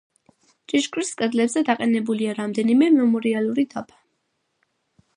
[0.71, 4.03] ჭიშკრის კედლებზე დაყენებულია რამდენიმე მემორიალური დაფა.